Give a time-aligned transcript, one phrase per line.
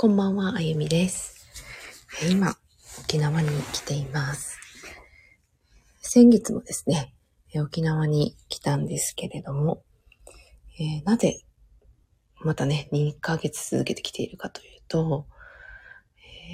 [0.00, 1.44] こんばんは、あゆみです。
[2.30, 2.56] 今、
[3.00, 4.56] 沖縄に来ています。
[6.00, 7.12] 先月もですね、
[7.56, 9.82] 沖縄に来たんですけれども、
[10.78, 11.40] えーなぜ、
[12.44, 15.26] またね、2ヶ月続けてきているかというと、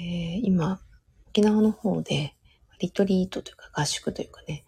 [0.01, 0.81] えー今、
[1.27, 2.35] 沖縄の方で、
[2.79, 4.65] リトリートというか合宿というかね、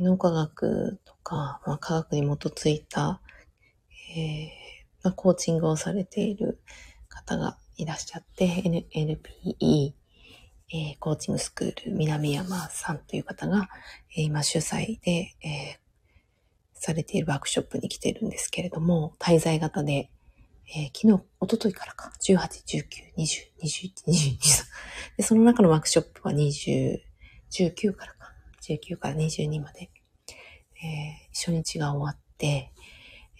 [0.00, 3.20] 脳科学とか、まあ、科学に基づいた、
[4.16, 4.48] えー
[5.04, 6.60] まあ、コーチングをされている
[7.08, 9.92] 方がいらっしゃって、N- NPE、
[10.74, 13.68] えーコーチングスクール南山さんという方が、
[14.16, 15.82] えー今主催で、えー
[16.74, 20.10] されているワークショップに来てるんですけれども、滞在型で、
[20.74, 22.84] えー昨日、一昨日からか、18、19、
[23.16, 23.24] 20、
[23.62, 24.38] 21、22、
[25.16, 26.98] で、その中のワークショップは20、
[27.52, 28.32] 19からか、
[28.68, 29.90] 19から22まで、
[30.82, 32.72] えー初日が終わって、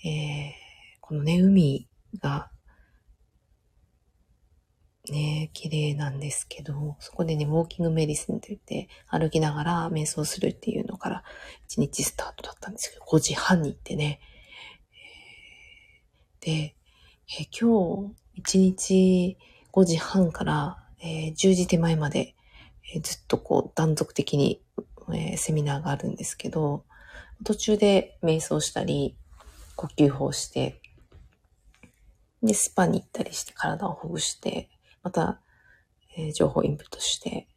[0.05, 0.53] えー
[1.01, 1.89] このね、海
[2.21, 2.52] が、
[5.11, 11.25] ね、綺麗なんですけど、そこでね、ウォーキングメディスンといって、歩きながら瞑想するっていうのから、
[11.69, 14.21] 1日スタートだったんですけど、5時半に行ってね、
[16.41, 16.77] で、
[17.39, 19.39] え今日、1日
[19.73, 22.37] 5時半から、えー10時手前まで、
[22.95, 24.63] えーずっとこう断続的に、
[25.13, 26.85] えーセミナーがあるんですけど、
[27.45, 29.17] 途中で瞑想したり、
[29.75, 30.81] 呼吸法して、
[32.41, 34.69] で、スパに行ったりして体をほぐして、
[35.03, 35.41] また、
[36.17, 37.49] えー情報インプットして、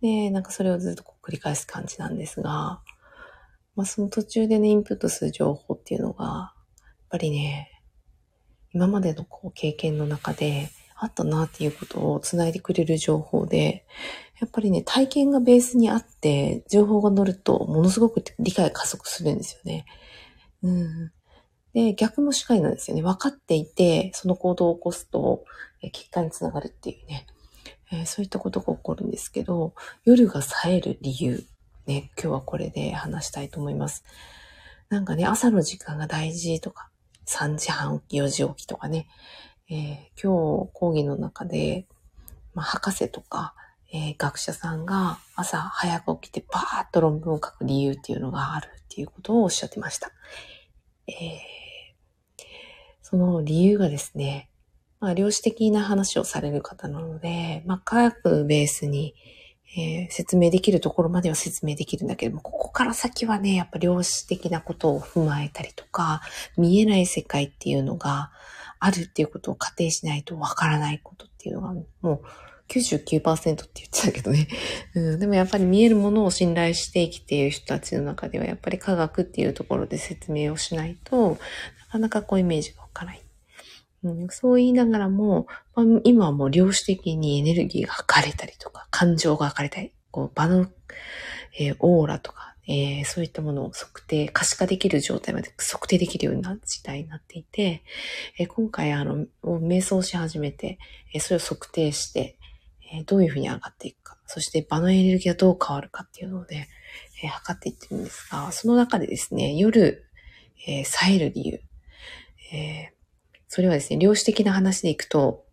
[0.00, 2.82] で、なんかそれをずっとこう繰り返す感じなんですが、
[3.76, 7.70] まあその途中でね、インプットする情報っていうのが、やっぱりね、
[8.72, 13.86] 今までのこう経験の中であったなっていうことをつないでくれる情報で、
[14.40, 19.86] やっぱりね、体験がベースにあって、情報が乗ると、ものすごく理解加速するんですよね。
[20.62, 21.12] うん。
[21.74, 23.02] で、逆もしかりなんですよね。
[23.02, 25.44] 分かっていて、その行動を起こすと、
[25.82, 27.26] え結果につながるっていうね、
[27.92, 31.44] えーそういったことが起こるんですけど、夜が冴える理由、
[31.86, 34.04] ね、今日はこれで話したいと思います。
[34.88, 36.90] なんかね、朝の時間が大事とか、
[37.26, 39.08] 3時半起き、4時起きとかね、
[39.68, 41.88] えー今日講義の中で、
[42.54, 43.54] まあ、博士とか、
[43.92, 50.12] えー学者さんが朝早く起きてバーッと論文を書く理由っていうのがあるっていうことをおっしゃってました。
[51.08, 51.63] えー
[53.14, 54.50] その理由がですね、
[54.98, 59.14] まあ、量子的な話をされる方なので、まあ、科学ベースに、
[59.76, 66.22] えー説明できるところまでは説明できるんだけども、ここから先はね、やっぱ量子的なことを踏まえたりとか、
[66.56, 68.32] 見えない世界っていうのが
[68.80, 72.20] あるっていうことを仮定しないとわからないことっていうのが、もう
[72.68, 74.48] 99%って言ってたけどね。
[74.94, 81.38] うん、でもやっぱり見えるものを信頼して生きている人たちの中では、やっぱり科学っていうところで説明をしないと、
[81.94, 83.22] かなかこうイメージが湧かない。
[84.02, 85.46] うん、そう言いながらも、
[85.76, 90.66] まあ今はもう量子的にエネルギーが測れたりとか、感情が測れたり、こう場の、
[91.58, 97.84] えーオーラとか、えーそういったものを測定、可視化できる状態まで測定できるような時代になっていて、
[98.40, 100.78] えー今回あの、瞑想し始めて、
[101.14, 102.36] えそれを測定して、
[102.92, 106.68] えどういうふうに上がっていくか、そして場のエネルギーがどう変わるかっていうのをね、
[107.22, 110.04] え測っていってるんですが、その中でですね、夜、
[110.66, 111.60] え冴える理由、
[112.54, 112.94] えー
[113.46, 115.44] それはですね、量子的な話でいくと、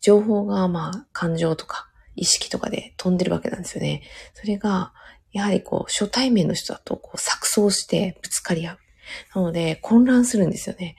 [0.00, 4.02] 情報がまあ感情とか意識とかで飛んでるわけなんですよね。
[4.34, 4.92] それが、
[5.32, 8.78] やはりこう、初対面の人だとこう錯綜してぶつかり合う。
[9.34, 10.94] なので、混乱するんですよね。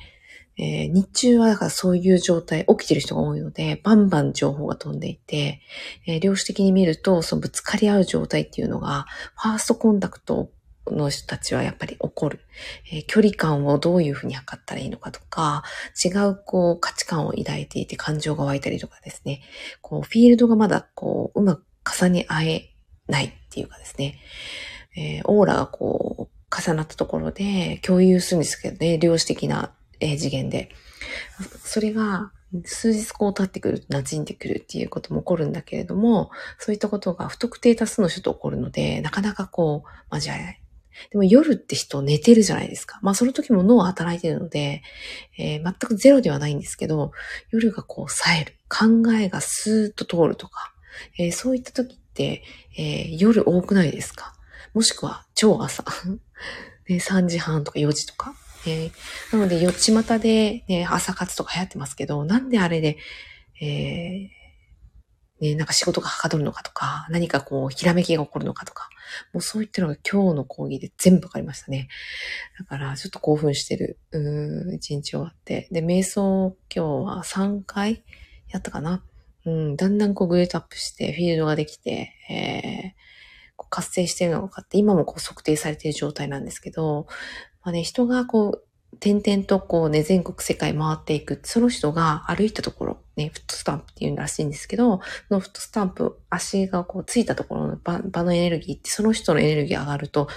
[0.58, 5.62] えー日中はだからそういう状態、起きてる人が多いので、バンバン情報が飛んでいて、
[6.06, 9.06] えー量子的に見ると、そのぶつかり合う状態っていうのが、
[9.42, 10.52] ファーストコンタクト
[10.92, 12.40] の人たちはやっぱり起こる。
[12.92, 15.64] えー距離感をどういうふうに測ったらいいのかとか、
[16.04, 19.42] 違うこう価値観を抱いていて感情が湧いたりとかですね、
[19.82, 21.64] こうフィールドがまだこううまく
[22.00, 22.70] 重ね合え
[23.08, 24.20] ないっていうかですね、
[24.96, 30.70] えーオーラがこう重なったところで共有するんですけどね、量子的な、え次元で。
[31.64, 32.32] それが
[32.66, 40.62] 数日こう経ってくると馴染んでくるっていうことも起こるんだけれども、そういったことが不特定多数の人と起こるので、なかなかこう交わえない。
[41.12, 43.00] でも夜って人寝てるじゃないですか。
[43.02, 44.82] まあその時も脳は働いてるので、
[45.38, 47.12] えー全くゼロではないんですけど、
[47.50, 48.56] 夜がこう冴える。
[48.70, 50.74] 考えがスーッと通るとか、
[51.18, 52.44] えーそういった時って、
[52.78, 54.34] えー夜多くないですか
[54.74, 55.84] もしくは超朝。
[56.88, 58.36] で3時半とか4時とか。
[58.68, 58.92] えー
[59.34, 62.98] なので、よっちまたで、ね、朝活とか流行ってますけど、なんであれで、
[63.62, 64.42] えー
[65.42, 68.90] ね、なんか仕事がはかどるのかとか、何かこう、ひらめきが起こるのかとか、
[69.34, 71.88] もうそういったのが今日の講義で全部わかりましたね。
[72.58, 75.68] だから、ちょっと興奮してる、うん一日終わって。
[75.72, 78.04] で、瞑想今日は3回
[78.50, 79.04] やったかな。
[79.46, 87.08] うん、だんだんこうグレートアップして、フィールドができて、えー、活性してるのが分かって、今もこう測定されている状態なんですけど、
[87.64, 88.71] まあね、人がこう、
[89.02, 91.40] 点々とこうね、全国世界回っていく。
[91.44, 100.28] その人が歩いたところ、ね、フットスタンプっていうらしいんですけど、そのフットスタンプ、足がこうついたところの場場のエネルギーって、その人のエネルギー上がると、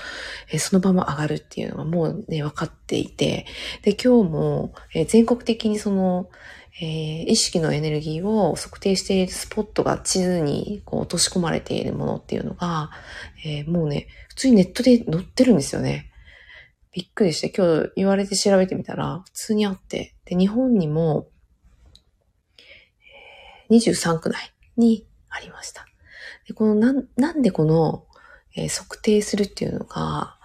[0.51, 3.45] えその場も上がるっていうのがもうね、分かっていて、
[3.83, 6.31] で、今日も、え全国的にその、
[6.81, 12.91] えー、意識のエネルギーを測定しているスポットが地図にこう落とし込まれているものっていうのが、
[13.45, 16.11] えー、もうね、普通にネットで載ってるんですよね。
[16.95, 21.27] びっくりして、今日言われて調べてみたら、普通にあって、で、日本にも、
[23.71, 25.87] 23区内にありました。
[26.47, 28.07] で、このなん、なんでこの、
[28.55, 30.39] えー、測定するっていうのが、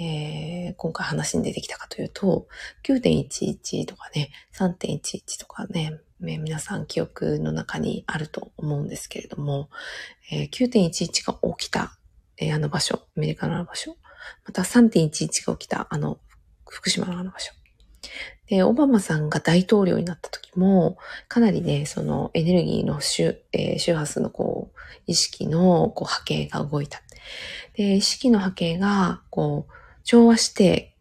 [0.00, 2.46] えー、今回話に出てきたかというと、
[2.84, 9.68] 9.11とかね、3.11とかね、皆さん記憶の中にあると思うんですけれども、
[10.30, 11.98] えー、9.11が起きた、
[12.36, 13.96] えー、あの場所、アメリカの場所、
[14.44, 16.18] また3.11が起きたあの
[16.68, 17.52] 福島のあの場所。
[18.48, 20.96] で、オバマさんが大統領になった時も、
[21.28, 27.02] かなりね、そのエネルギーの周,、えー、周波数のこう、意識のこう波形が動いた。
[27.74, 29.72] で、意識の波形が、こう、
[30.02, 30.96] 調和して、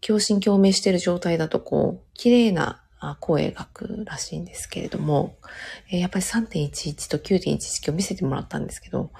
[0.00, 2.81] 共振共鳴している状態だと、こう、綺麗な
[3.20, 5.36] 声がくらしいんですけれども、
[5.90, 9.10] え、やっぱり3.11と9.11今日見せてもらったんですけど、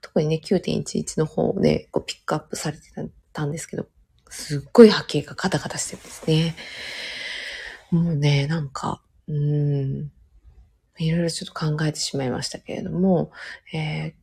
[0.00, 2.84] 特にね、9.11の方をね、こうピックアップされて
[3.32, 3.86] たんですけど、
[4.28, 6.56] すっごい波形がカタカタしてるんですね。
[7.90, 10.10] もうね、なんか、うん、
[10.98, 13.30] いろいろちょっと考えてしまいましたけれども、
[13.72, 14.14] えー、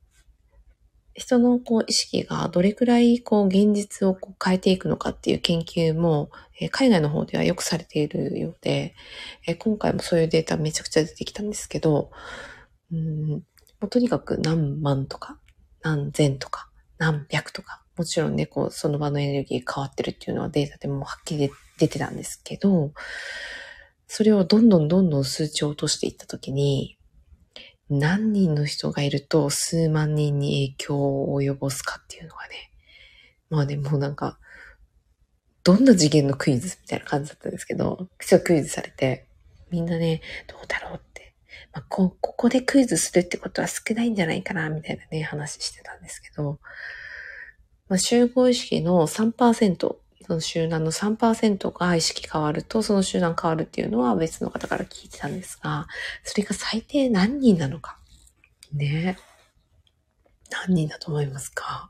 [1.19, 8.95] 人のこう意識がどれくらいこう現実をこう変えていくのかっていう研究も、え、海外の方ではよくされているようで、
[9.45, 12.10] え、今回もそういうデータめちゃくちゃ出てきたんですけど、
[12.92, 13.44] うん
[13.80, 15.38] もうとにかく何万とか
[15.81, 21.50] 何千とか何百とか、もちろんね、こうその場のエネルギー変わってるっていうのはデータでもはっきり
[21.80, 22.94] 出てたんですけど、
[24.07, 26.98] それをどんどんどんどん数値を落としていったときに、
[27.89, 32.71] 何人の人がいると数万人に影響を及ぼすかっていうのがね。
[33.50, 34.38] まあでもなんか、
[35.63, 38.07] どんな次元のクイズみたいな感じだったんですけど、
[38.44, 39.25] クイズされて、
[39.71, 41.33] みんなね、どうだろうって。
[41.74, 46.59] まあ、こ、ここでクイズするってことは少ないんじゃないかな、みたいなね、話してたんですけど、
[47.88, 49.95] まあ、集合意識の3%
[50.29, 55.87] その集団の3%が意識変わると、その集団変わるっていうのは別の方から聞いてたんですが、
[56.23, 57.97] それが最低何人なのか。
[58.71, 59.17] ね
[60.51, 61.89] 何人だと思いますか？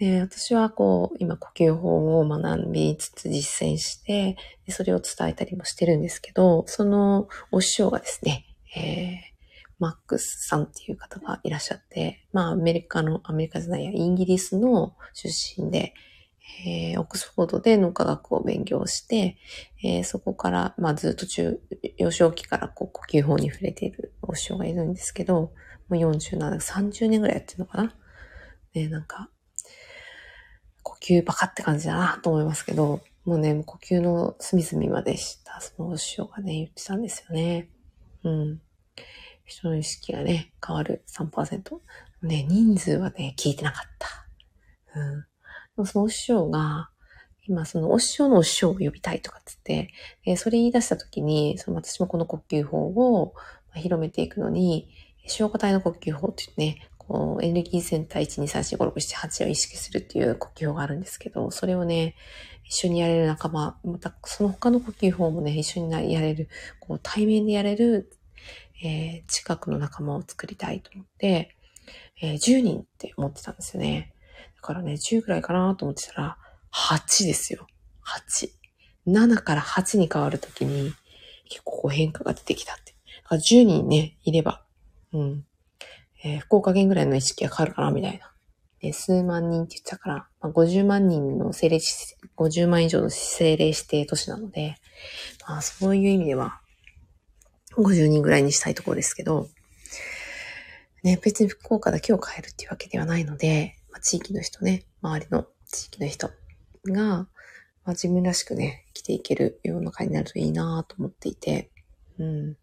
[0.00, 4.36] で私はこう、今呼吸法を学びつつ実践して
[4.66, 9.14] で、それを伝えたりもしてるんですけど、そのお師匠がですね、えー、
[9.78, 15.28] マックスさんっていう方がいらっしゃって、まあアメリカの、アメリカじゃないや、イギリスの出
[15.62, 15.94] 身で、
[16.66, 19.36] えー、オックスフォードで脳科学を勉強して、
[19.82, 21.60] えー、そこから、まあずっと中、
[21.96, 25.52] 幼少期からこう呼吸法に触れているお師匠がいるんですけど、も
[25.90, 27.94] う47、30年ぐらいやってるのかな？
[28.74, 29.30] ね、なんか、
[30.82, 37.68] 呼吸バカって感じだなと思いますけど、もうね、呼吸の隅々まで知ったそのお師匠がね、言ってたんですよね。
[38.22, 38.60] うん。
[39.44, 41.80] 人の意識がね、変わる3%。
[42.22, 45.00] ね、人数はね、聞いてなかった。
[45.00, 45.26] うん。
[45.84, 46.90] そのお師匠が、
[47.46, 49.90] 今そのお師匠のお師匠を呼びたいとかつって、
[50.24, 53.34] えそれ言い出した時に、その私もこの呼吸法を
[53.74, 54.88] 広めていくのに、
[55.26, 62.14] 消化体の呼吸法っていうね、こう、エネルギーセンター1,2,3,4,5,6,7,8を意識するっていう呼吸法があるんですけど、それをね、
[62.64, 66.48] 一緒にやれる仲間、またその他の呼吸法もね、一緒にやれる、
[66.80, 68.10] こう、対面でやれる、
[68.82, 71.56] えー、近くの仲間を作りたいと思って、
[72.22, 74.13] えー、10人って思ってたんですよね。
[74.64, 76.38] からね、10ぐらいかなと思ってたら、
[76.72, 77.66] 8ですよ。
[78.04, 78.48] 8。
[79.06, 80.92] 7から8に変わるときに、
[81.48, 82.94] 結構こう変化が出てきたって。
[83.30, 84.64] だ10人ね、いれば、
[85.12, 85.44] うん。
[86.24, 88.32] えー、福岡県ぐらいの意識が変わるかな、みたいな。
[88.80, 91.80] で、数万人って言ってたから、まあ、50万人の政令、
[92.36, 94.76] 50万以上の政令指定都市なので、
[95.46, 96.60] まあそういう意味では、
[97.76, 99.48] 50人ぐらいにしたいところですけど、
[101.02, 106.28] ね、別に福岡だけを変えるっていうわけではないので、まあ、地域の人ね、周りの地域の人
[106.88, 107.28] が、ま
[107.84, 111.70] あ、自分らしくね、生きていける世の中になるといいなと思っていて、
[112.18, 112.52] うん。
[112.54, 112.58] だ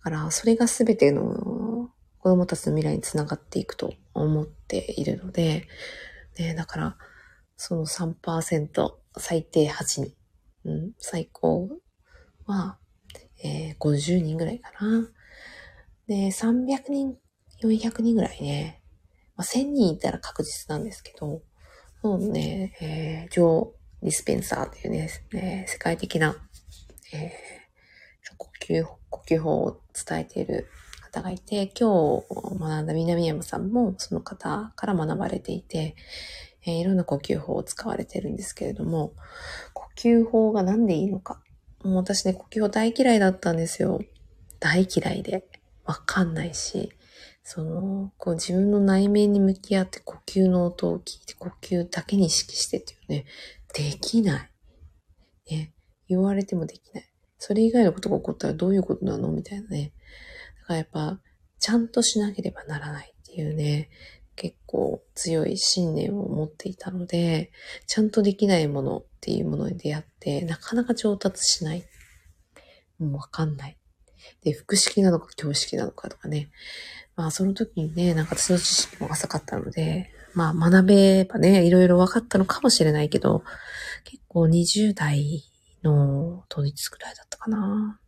[0.00, 5.66] から、それが全ての子供たちの未来につながっていくと思っているので、
[6.38, 6.96] ね、だから、
[7.56, 10.12] その3%、最低8人、
[10.66, 11.68] うん、最高
[12.46, 12.78] は、
[13.42, 15.10] えー、50人ぐらいかな。
[16.06, 17.16] で、300人、
[17.60, 18.79] 400人ぐらいね、
[19.40, 21.40] まあ、1000人いたら確実なんですけど、
[22.02, 23.70] もうね、えー、ジョー・
[24.02, 26.36] ディスペンサーというね、えー、世界的な、
[27.14, 30.68] えー、呼吸、呼吸法を伝えている
[31.00, 35.96] 方がいて、今日学んだ南山さんもその方から学ばれていて、
[36.66, 39.14] えー、いろんな呼吸法を使われてるんですけれども、
[39.72, 41.40] 呼吸法が何でいいのか。
[41.82, 44.02] もう私ね、呼吸法大嫌いだったんですよ。
[44.58, 45.46] 大嫌いで。
[45.86, 46.92] わかんないし、
[47.52, 53.24] その、こう自分の内面に向き合って呼吸の音を聞いて呼吸だけに意識してっていうね、
[53.74, 54.44] できな
[55.48, 55.52] い。
[55.52, 55.72] ね、
[56.06, 57.04] 言われてもできない。
[57.38, 59.92] それ以外のことが起こったらどういうことなのみたいなね。
[60.60, 61.18] だからやっぱ、
[61.58, 63.90] ちゃんとしなければならないっていうね、
[64.36, 67.50] 結構強い信念を持っていたので、
[67.88, 71.82] ちゃんとできないものっていうものに出会って、なかなか上達しない。
[73.00, 73.79] もうわかんない。
[74.42, 76.50] で、複式なのか教式なのかとかね。
[77.16, 83.42] まあその時にね、なんか私の知識も浅かったので、まあ学べばね、いろいろ分かったのかもしれないけど、
[84.04, 85.44] 結構20代
[85.82, 88.00] の当日くらいだったかな。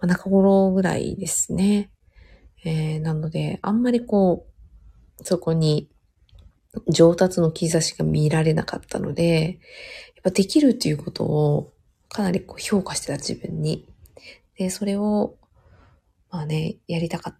[0.00, 1.90] まあ、中頃ぐらいですね。
[2.64, 4.46] えー、なので、あんまりこ
[5.20, 5.90] う、そこに
[6.88, 9.58] 上達の兆しが見られなかったので、
[10.16, 11.72] やっぱできるっていうことを
[12.08, 13.86] かなりこう評価してた自分に。
[14.58, 15.36] で、それを、
[16.30, 17.38] まあね、やりたかっ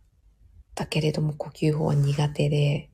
[0.74, 2.90] たけれども呼吸法は苦手で、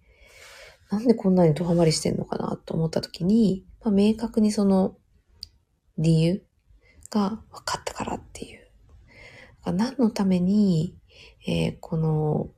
[0.90, 4.97] なんでこんなにドハマりしてんのかなと思った時に、まあ、明確にその
[5.99, 6.43] 理由
[7.11, 8.64] が分かったからっていう。
[9.66, 10.97] 何のために、
[11.47, 12.50] えー、この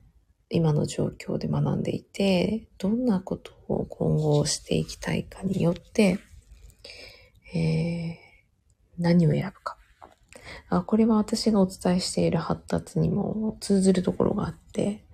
[0.48, 6.18] 今の状況で学んでいて、どんなことを今後していきたいかによって、
[7.54, 9.75] えー、何を選ぶか。
[10.68, 15.04] あこれは私がお伝えしている発達にも通ずるところがあって、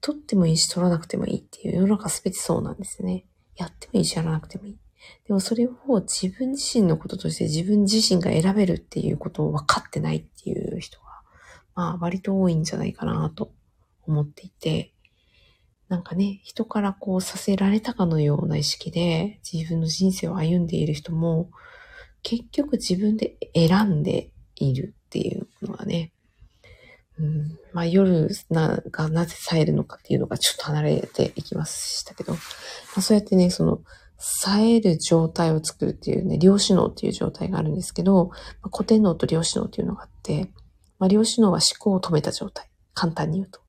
[0.00, 3.24] 取ってもいいし取らなくてもいいっていう世の中すべてそうなんですね。
[3.56, 4.78] やってもいいしやらなくてもいい。
[5.26, 11.04] でもそれを自分自身のこととして自分自身が選べるっていうことを分かってないっていう人が、
[11.74, 13.52] まあ割と多いんじゃないかなと
[14.06, 14.92] 思っていて、
[15.88, 21.50] なんかね、人からこうさせられたかのような意識で自分の人生を歩んでいる人も、
[22.24, 26.12] 結局自分で選んでいるっていうのはね、
[27.18, 32.38] うん、まあ夜ながなぜ冴えるのかっていうのがちょっと離れていきましたけど、ま
[32.96, 33.80] あ、そうやってね、その、
[34.16, 38.30] 冴える状態を作るっていうね、量子脳っていう状態があるんですけど、
[38.62, 40.50] まあ、古典脳と量子脳っていうのがあって、
[40.98, 42.68] まあ、量子脳は思考を止めた状態。
[42.94, 43.60] 簡単に言うと。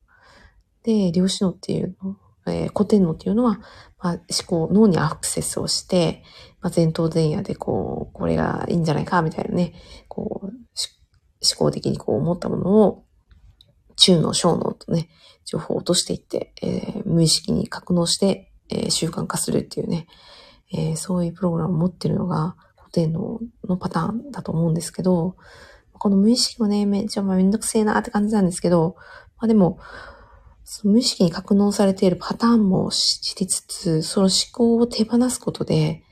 [0.84, 3.60] で、量子脳っていうの、えー、古典脳っていうのは、
[4.06, 6.22] まあ、思考、脳にアクセスをして、
[6.60, 9.74] まあ、前頭前野でこう、これがいいんじゃないか、みたいなね、
[10.06, 10.52] こう、思
[11.58, 13.04] 考的にこう思ったものを、
[13.96, 15.08] 中脳、小脳とね、
[15.44, 20.06] 情報を落としていって、えー、無意識に格納して、えー、習慣化するっていうね、
[20.72, 25.34] えー、そういうプログラムを持ってるのが古典脳のパターンだと思うんですけど、
[25.92, 28.94] この無意識もね、めっちゃめんどくせえなって感じなんですけど、
[29.38, 29.78] まあでも、
[30.84, 36.02] 無意識に格納されているパターンも知りつつ、その思考を手放すことで、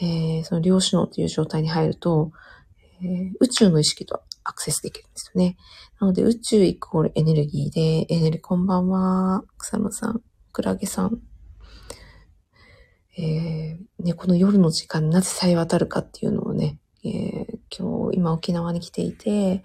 [0.00, 2.32] えー、その量子脳という状態に入ると、
[3.02, 5.56] えー、宇宙の意識とアクセスできるんですよね。
[6.00, 10.22] なので宇宙イコールエネルギーで、エネルギーこんばんは、草野さん、
[10.52, 11.20] クラゲさん。
[13.18, 19.62] えー、ね、この夜の時間なぜさえ渡るかっていうのをね、えー、今日、今沖縄に来ていて、え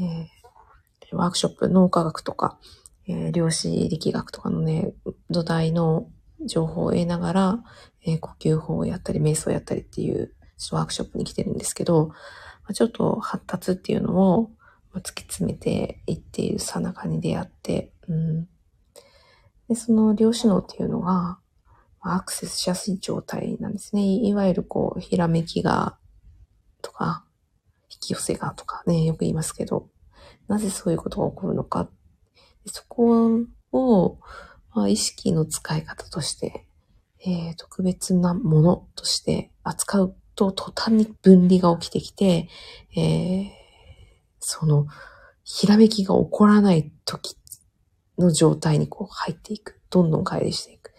[0.00, 2.58] ー、ワークショップ、脳科学とか、
[3.06, 4.92] えー、量子力学とかのね、
[5.30, 6.08] 土台の
[6.40, 7.64] 情報を得ながら、
[8.06, 10.34] えー、呼吸法をやったり、瞑想をやったりっていう、
[10.70, 12.14] ワークショップに来てるんですけど、ま
[12.70, 14.50] あ、ちょっと発達っていうのを、
[14.94, 18.48] 突き詰めていっているさなかに出会って、うん、
[19.68, 21.38] でその量子脳っていうのが、
[22.00, 24.02] アクセスしやすい状態なんですね。
[24.02, 25.96] いわゆるこう、ひらめきが、
[26.82, 27.24] とか、
[27.90, 29.88] 引き寄せがとかね、よく言いますけど、
[30.46, 31.88] なぜそういうことが起こるのか。
[32.66, 33.40] そこ
[33.72, 34.18] を、
[34.74, 36.66] まあ、意識の使い方として、
[37.26, 42.48] えー、特別なものとして扱うと途端に分離が起きてきて、
[42.96, 43.48] えー、
[44.40, 44.86] その、
[45.44, 47.36] ひらめきが起こらない時
[48.18, 49.80] の状態にこう入っていく。
[49.90, 50.92] どんどん乖離していく。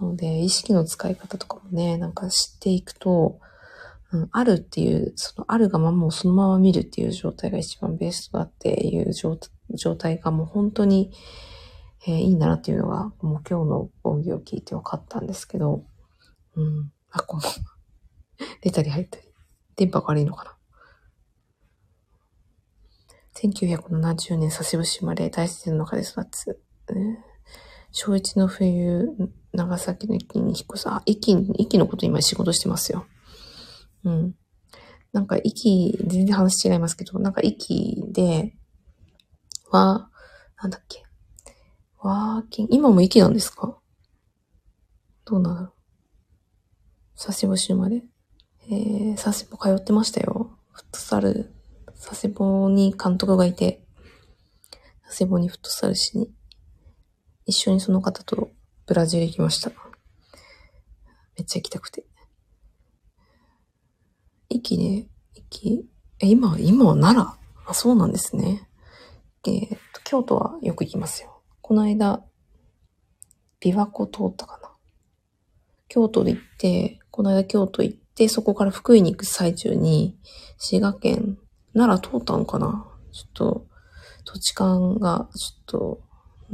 [0.00, 3.40] なので、意識の使い方とかもね、なんか知っていくと、
[4.14, 9.36] うん、あるっていう、そのあるがままをそのまま見るっていう状態が一番ベストだっていう状
[9.96, 11.10] 態がもう本当に、
[12.06, 15.82] えーいいんだなっていうのが、もう今日の講義を聞いて分かったんですけど、
[16.54, 16.92] うん。
[17.10, 17.56] あ、こんばんは。
[18.60, 19.24] 出たり入ったり。
[19.74, 20.56] 電波が悪いのかな。
[23.34, 26.60] 1970年佐世保市生まれ、大自然の中で育つ。
[27.90, 29.08] 小一の冬、
[29.52, 30.88] 長崎の駅に引っ越す。
[30.88, 33.06] あ、駅、駅のこと今仕事してますよ。
[34.04, 34.34] うん。
[35.12, 38.56] なんか駅、全然話違いますけど、なんか駅で、
[39.70, 40.10] は、
[40.60, 41.04] なんだっけ。
[42.00, 43.78] ワーキング、今も駅なんですか？
[45.24, 45.72] どうなんだろう。
[47.16, 48.02] 佐世保市生まれ？
[48.68, 50.58] えー、佐世保通ってましたよ。
[50.72, 51.54] フットサル、
[51.86, 53.84] 佐世保に監督がいて、
[55.06, 56.30] 佐世保にフットサルしに、
[57.46, 58.50] 一緒にその方と
[58.86, 59.70] ブラジル行きました。
[61.36, 62.04] めっちゃ行きたくて。
[64.50, 65.88] 駅ね、駅、
[66.20, 67.34] え、今、今は奈良？
[67.66, 68.68] あ、そうなんですね。
[69.46, 71.42] えーと、京都はよく行きますよ。
[71.60, 72.24] この間、
[73.60, 74.70] 琵琶湖通ったかな。
[75.88, 80.18] 京都で行って、この間京都行って、そこから福井に行く最中に、
[80.58, 81.38] 滋賀県、
[81.74, 83.66] 奈良通ったのかなちょっと、
[84.24, 85.98] 土地勘がちょ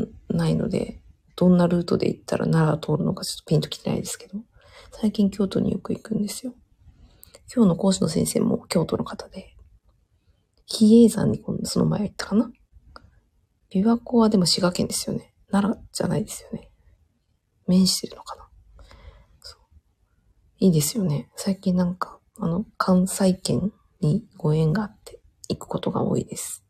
[0.02, 1.00] っとないので、
[1.36, 4.38] どんなルートで行ったら奈良通るのかちょっとピンときてないですけど、
[4.92, 6.54] 最近京都によく行くんですよ。
[7.52, 9.56] 今日の講師の先生も京都の方で、
[10.66, 12.50] 比叡山にその前行ったかな？
[13.72, 15.34] 琵琶湖はでも滋賀県ですよね。
[15.50, 16.70] 奈良じゃないですよね。
[17.66, 18.46] 面してるのかな？
[20.62, 21.30] いいですよね。
[21.36, 26.62] 最近なんか、あの、関西圏にご縁があって行くことが多いです。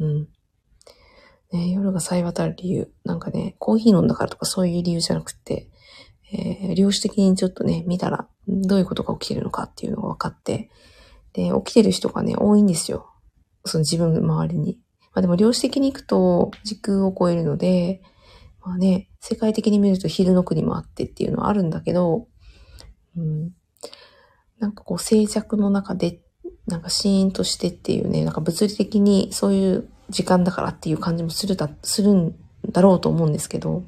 [0.00, 0.28] うん。
[1.52, 2.90] ね、夜がさえ渡る理由。
[3.04, 5.68] なんかね、コーヒー飲んだからとかそういう理由じゃなくて、
[6.32, 10.70] えー量子的にちょっとね、見たら、どういうことが起きてるのかっていうのが分かって、
[11.32, 13.12] で、起きてる人がね、多いんですよ。
[13.64, 14.78] その自分の周りに。
[15.14, 18.02] まあでも量子的に行くと時空を超えるので、
[18.62, 22.26] まあね、世界的に見ると昼の国もあってっていうのはあるんだけど、
[23.16, 23.52] うん、
[24.58, 26.20] なんかこう静寂の中で、
[26.66, 32.34] なんかシーンとしてっていうね、なんか物理的にそういう時間だからっていう感じもするだ、するん
[32.68, 33.84] だろうと思うんですけど、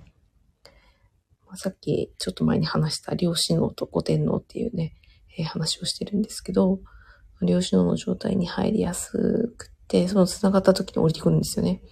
[1.57, 4.95] さっきちょっと前に話した量子脳と古典脳っていうね、
[5.39, 6.81] えー話をしてるんですけど、
[7.43, 11.83] 量子脳の状態に入りやすくて、その繋がった時に降りてくるんですよね。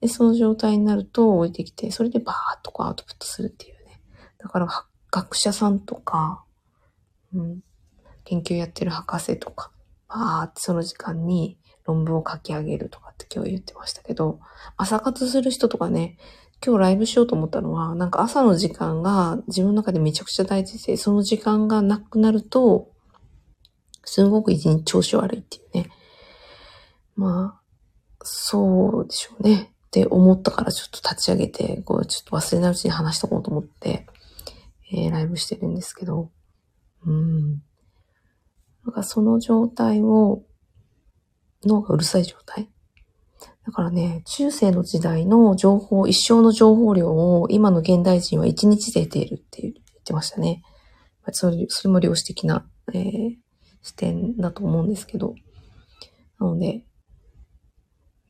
[0.00, 4.00] で、その状態になると降りてきて、それでバーッとこうアウトプットするっていうね。
[4.38, 4.68] だから、
[5.10, 6.44] 学者さんとか、
[7.34, 7.60] うん、
[8.24, 9.72] 研究やってる博士とか、
[10.08, 14.40] バーってその時間に論文を書き上げるとかって今日言ってましたけど、
[14.76, 16.18] 朝活する人とかね、
[16.64, 22.90] 今日ライブしようと思ったのは、なんか朝の時間が自分の中でめちゃくちゃ大事で、その時間がなくなると、
[24.04, 25.90] すごく一日調子悪いっていうね。
[27.16, 27.62] まあ、
[28.22, 29.72] そうでしょうね。
[29.86, 34.06] って思ったからちょっと立ち上げて、こう、ちょっと忘れないうちに話しとこうと思って、
[34.92, 36.30] えーライブしてるんですけど、
[37.04, 37.50] うん。
[38.84, 40.42] なんかその状態を、
[41.64, 42.68] 脳がうるさい状態
[43.66, 49.74] だからね、中世の時代の情報、一生の情報量を今の現代人は一日で得ているって言っ
[50.04, 50.62] てましたね。
[51.32, 53.46] それそれも量子的な、えー
[53.86, 55.34] 視点だと思うんですけど。
[56.40, 56.84] なので、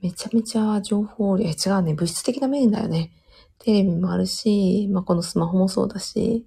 [0.03, 3.11] めちゃめちゃ情報量、違うね、物質的な面だよね。
[3.59, 6.47] テレビもあるし、まあ、このスマホもそうだし、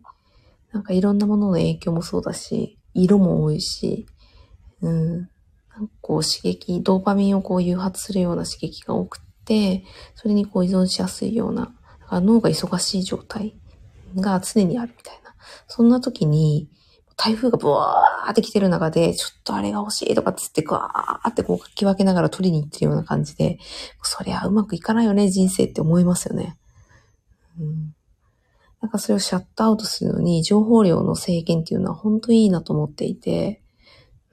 [0.71, 4.05] なんかいろんなものの影響もそうだし、色も多いし、
[4.81, 5.29] うん。
[6.01, 9.83] こう刺激、ドーパミンをこう誘発するような刺激が多くて、
[10.15, 13.55] それにこう依存しやすいような、だか脳が忙しい状態
[14.15, 15.35] が常にあるみたいな。
[15.67, 16.69] そんな時に、
[17.21, 23.59] 台風がブワーって来てる中で、ちょっとあれが欲しいとかっつって、ぐわーってこうかき分けながら取りに行ってるような感じで、
[24.01, 26.57] そりゃうまくいかないよね、人生って思いますよね。
[27.59, 27.93] うん。
[28.81, 33.61] なんかそれをシャットアウトするのに、情報量の制限っていうのは本当にいいなと思っていて、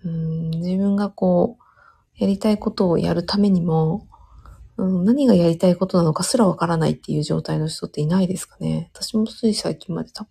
[0.07, 1.62] うん、自分がこう、
[2.16, 4.07] やりたいことをやるためにも、
[4.77, 8.90] うん、何がやりたいことなのかすらわからないっていう状態の人っていないですかね。
[8.95, 10.31] 私もつい最近まで多分、ま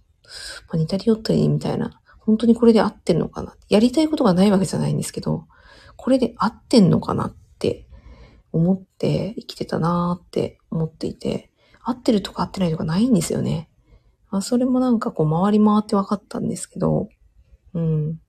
[0.74, 3.56] あ、似たり寄ったりみたいな、本当にこれで合ってんのかな。
[3.70, 5.46] やりたいことがないわけじゃないんですけど、
[5.98, 7.86] これで合ってんのかなって
[8.52, 11.52] 思って生きてたなーって思っていて、
[11.84, 13.70] 合ってるとか合ってないとかないんですよね。
[14.32, 17.10] まあ、それもなんかこう回り回って分かったんですけど、
[17.74, 18.20] うん。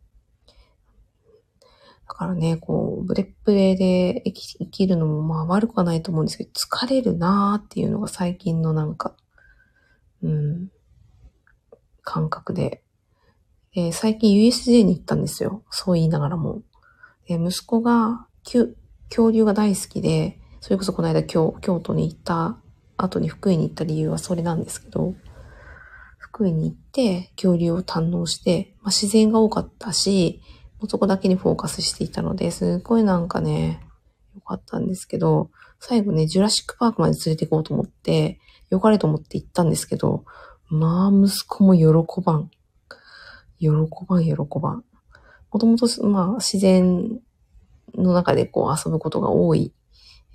[2.09, 9.15] だからね、こう、ブレッブレで生き生きるのもまあ悪くはないと思うんですけど、疲れるなーっていうのが最近のなんか、
[10.23, 10.71] うん、
[12.03, 12.83] 感覚で。
[13.75, 15.63] で最近 USJ に行ったんですよ。
[15.71, 16.63] そう言いながらも。
[17.29, 18.77] で息子が、きゅ
[19.09, 22.57] 恐竜が大好きで、それこそこの間京京都に行った
[22.97, 25.15] 後に福井に行った理由はそれなんですけど、
[26.19, 30.41] 福井に行って恐竜を堪能して、まあ、自然が多かったし、
[30.79, 33.81] もうそこだけにフォーカスしていたので、すごいなんかね、
[34.35, 38.39] 良かったんですけど、最後ね、ジュラシックパークまで連れて行こうと思って、
[38.71, 40.25] 良かれと思って行ったんですけど、
[40.69, 42.51] まあ、息子も喜ばん。
[43.59, 43.69] 喜
[44.07, 44.85] ばん、喜ばん。
[45.53, 47.21] もともと、まあ、自然
[47.95, 49.73] の中でこう遊ぶことが多い、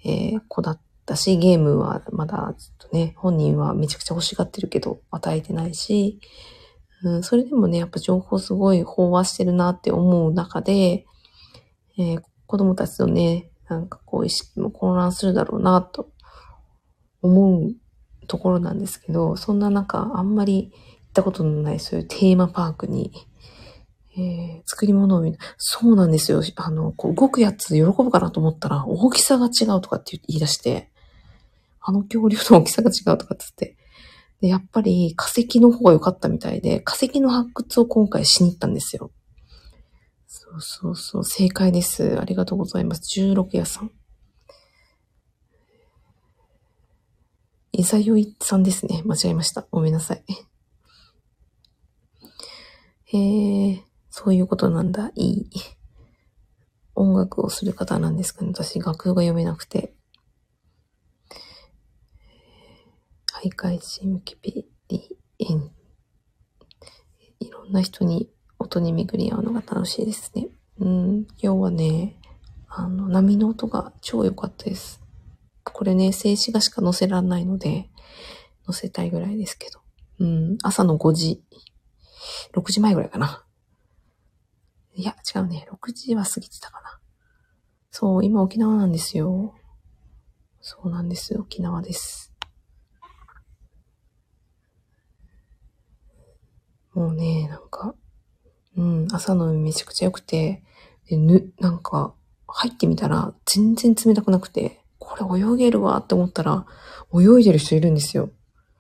[0.04, 6.20] えー、子だったし、ゲームはまだずっとね、本人はめちゃくちゃ欲しがってるけど、与えてないし、
[7.04, 11.06] うん、それでもね、やっぱ情報すごい飽和してるなって思う中で、
[11.98, 16.12] えー、子供たちのね、なんかこう意識も混乱するだろうなと
[17.22, 17.76] 思う
[18.28, 23.12] ところなんですけど、そんな中、あんまり行ったことのないそういうテーマパークに、
[24.18, 25.38] えー、作り物を見る。
[25.58, 26.42] そうなんですよ。
[26.58, 30.92] あの、こう動くやつ喜ぶかなと思ったら、大きさが違うとかって言い出して、
[31.80, 33.78] あの恐竜の大きさが違うとかって言って、
[34.42, 39.12] で、やっぱり化石の方が良かったみたいで、化石の発掘を今回しに行ったんですよ。
[40.28, 42.20] そうそうそう、正解です。
[42.20, 43.20] ありがとうございます。
[43.20, 43.92] 16屋さん。
[47.72, 49.04] いざよいさんですね。
[49.06, 49.66] 間違えました。
[49.72, 50.24] ごめんなさい。
[53.06, 55.12] へえー、そういうことなんだ。
[55.16, 55.50] いい。
[56.96, 58.52] 音楽をする方なんですかね。
[58.54, 59.94] 私、楽譜が読めなくて。
[63.42, 65.72] 徘徊し、ムキピリ、エン。
[67.40, 70.50] いろんな人に音に巡り合うのが楽しいですね。
[70.78, 72.20] うん、今日はね、
[72.68, 75.02] あの、波の音が超良かったです。
[75.64, 77.90] これね、静止画しか載せらんないので、
[78.68, 79.80] 載せたいぐらいですけど。
[80.20, 81.44] うん、朝の5時、
[82.54, 83.44] 6時前ぐらいかな。
[84.94, 85.68] いや、違うね。
[85.72, 87.00] 6時は過ぎてたかな。
[87.90, 89.56] そう、今沖縄なんですよ。
[90.60, 91.36] そうなんです。
[91.40, 92.31] 沖縄です。
[96.94, 97.96] もうね、なんか、
[98.78, 100.64] うん、朝のめちゃくちゃ良くて、
[101.10, 102.14] で、ぬ、なんか、
[102.48, 106.66] 入ってみたら全然冷たくなくて、これ泳げるわって思ったら、
[107.14, 108.30] 泳いでる人いるんですよ。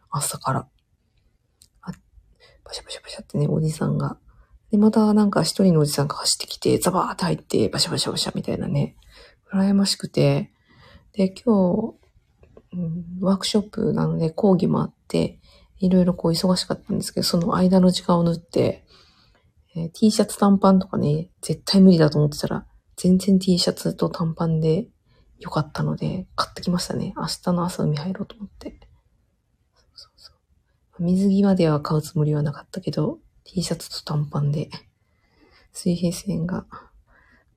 [0.10, 0.67] 朝から。
[1.82, 1.91] あ、
[2.63, 4.17] バシャバシャバシャってね、おじさんが。
[4.71, 8.95] で、またなんか一人のおじさんが走ってきて、ザバーって入って、バシャバシャバシャみたいなね。
[9.54, 10.52] 羨ましくて。
[11.13, 11.95] で、今日、
[12.74, 15.41] うん、ワークショップなので講義もあって、
[15.82, 18.86] いろいろこう忙しかったんですけど、その間の時間を縫って、
[19.76, 22.65] えー、T シャツ短パンとかね、絶対無理だと思ってたら、
[22.98, 24.88] 全然 T シャツと短パンで
[25.39, 27.13] 良かったので、買ってきましたね。
[27.17, 28.80] 明日の朝海入ろうと思って。
[29.76, 30.32] そうそうそ
[31.00, 34.70] う水着までは買うつもりはなかったけど、T シャツと短パンで、
[35.74, 36.65] 水平線が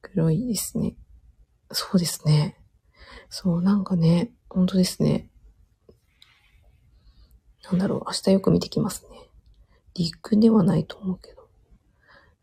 [0.01, 0.97] 黒いですね。
[1.73, 2.57] そうですね。
[3.29, 5.29] そう、なんかね、本当ですね。
[7.71, 9.29] なんだろう、明日よく見てきますね。
[9.95, 11.49] 陸ではないと思うけど。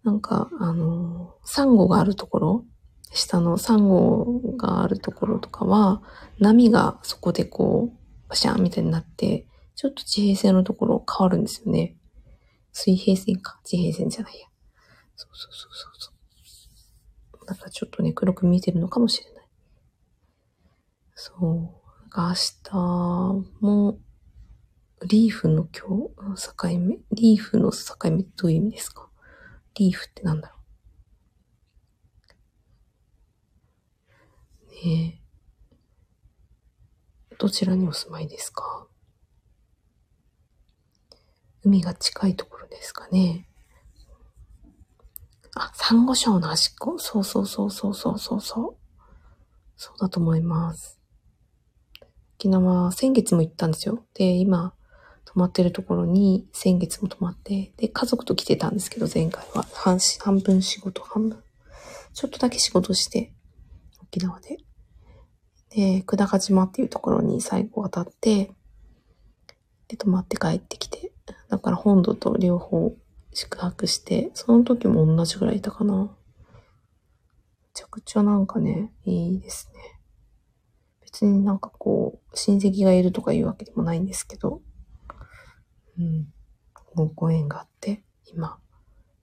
[0.03, 2.65] なんか、あのサンゴがあるところ
[3.13, 6.01] 下のサンゴがあるところとかは、
[6.39, 11.95] 波がそこでこう、バシャンみたいになって、ちょっと地平線のところ変わるんですよね。
[12.71, 13.59] 水平線か。
[13.63, 14.47] 地平線じゃないや。
[15.15, 16.11] そうそうそうそ
[17.43, 17.45] う。
[17.45, 19.45] だからちょっとね、黒く見えてるのかもしれない。
[21.15, 21.81] そう。
[22.15, 23.97] 明日も、
[25.03, 26.99] リーフの今日、境目？
[27.11, 29.09] リーフの境目どういう意味ですか？
[29.75, 30.55] リーフってなんだろ
[34.69, 34.85] う？
[34.87, 35.21] ね
[37.31, 38.85] えどちらにお住まいですか？
[41.63, 43.47] 海が近いところですかね？
[45.55, 46.99] あ、サンゴ礁の端っこ？
[46.99, 48.75] そうそうそうそうそうそうそう。
[49.75, 50.99] そうだと思います。
[52.37, 54.05] 沖縄、先月も行ったんですよ。
[54.13, 54.75] で、今、
[55.33, 61.41] 泊まってるところに先月も泊まって、で、家族と来てたんですけど、前回は半半分仕事、半分。
[62.13, 63.33] ちょっとだけ仕事して、
[64.01, 64.57] 沖縄で。
[65.69, 68.51] で、久高島っていうところに最後渡って、
[69.87, 71.13] で、泊まって帰ってきて、
[71.47, 72.93] だから本土と両方
[73.33, 75.95] 宿泊して、その時も同じぐらいいたかな。
[75.95, 76.09] め
[77.73, 80.01] ちゃくちゃなんかね、いいですね。
[81.03, 84.61] 別になんかこう、親戚がいるとかいうわけでもないんですけど、
[85.97, 86.33] うん。
[87.15, 88.59] ご縁があって、今、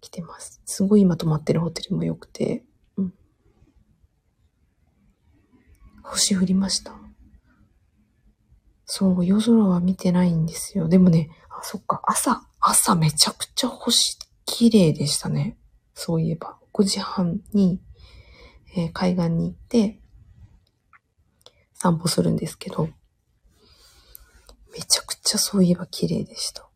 [0.01, 0.61] 来てます。
[0.65, 2.65] すごい今泊まってるホテルも良くて、
[2.97, 3.15] うん。
[6.03, 6.95] 星降りました。
[8.87, 10.47] そう、夜空は見てないん。
[10.47, 10.89] ですよ。
[10.89, 15.59] でもね、あ、そっか、朝、朝めちゃくちゃ星綺麗でしたね。
[15.93, 17.83] そういえば、5時半に、
[18.77, 20.01] えー、海岸に行って、
[21.75, 22.37] 散歩するん。
[22.37, 22.89] ですけど、
[24.73, 26.69] めちゃくちゃそういえば綺麗でした。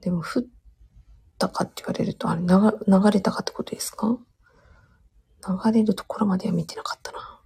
[0.00, 0.42] でも降っ
[1.38, 4.18] たかって言われると、あれ流流れたかってことですか？
[5.46, 7.40] 流れるところまでは見てなかったな。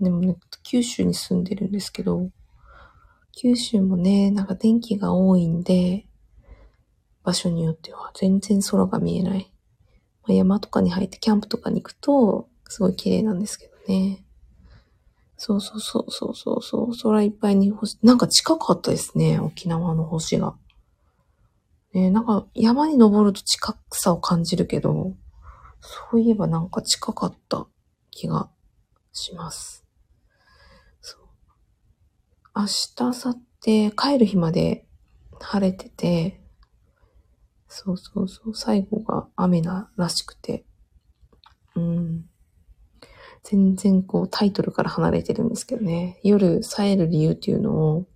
[0.00, 2.30] でもね、九州に住んでるんですけど、
[3.32, 6.06] 九州もね、なんか天気が多いんで、
[7.22, 9.52] 場所によっては全然空が見えない。
[10.26, 14.24] まあ、山とかに入ってキャンプとかに行くと、すごい綺麗なんですけどね。
[15.44, 20.54] そうそうそうそうそうそう、空いっぱいに星、なんか近かったですね、沖縄の星が。
[21.92, 25.16] ねなんか山に登ると近さを感じるけど、
[25.80, 27.66] そういえばなんか近かった
[28.12, 28.50] 気が
[29.12, 29.84] します。
[31.00, 31.20] そう。
[32.54, 34.86] 明日、明後日、帰る日まで
[35.40, 36.40] 晴れてて、
[37.66, 40.64] そうそうそう、最後が雨ならしくて、
[41.74, 42.31] うん。
[43.42, 46.20] 全然こうタイトルから離れてるんですけどね。
[46.22, 48.06] 夜冴える理由っていうのを、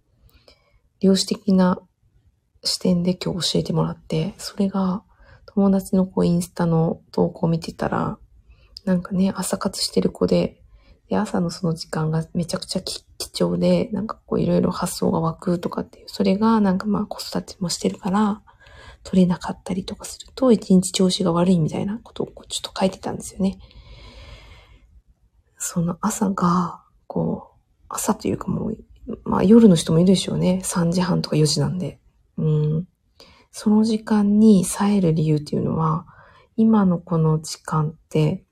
[1.01, 1.79] 量子的な
[2.65, 5.03] 視点で今日教えてもらって、それが
[5.47, 8.19] 友達のこうインスタの投稿を見てたら、
[8.85, 10.61] なんかね、朝活してる子で、
[11.09, 18.43] で、朝のその時間がめちゃくちゃ貴重で、なんかこういろいろ発想が湧くとかっていう、それがなんかまあ子育てもしてるから、
[19.03, 23.59] 取れなかったりとかすると、一日調子が悪いみたいなことをちょっと書いてたんですよね。
[25.69, 28.79] その朝が、こう、朝というかもう、
[29.25, 30.61] まあ夜の人もいるでしょうね。
[30.63, 31.99] 3時半とか4時なんで。
[32.39, 32.89] うん。
[33.51, 36.07] その時間に冴える理由っていうのは、
[36.57, 38.45] 今のこの時間って、